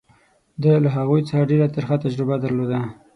[0.63, 2.79] ده له هغوی څخه ډېره ترخه تجربه درلوده.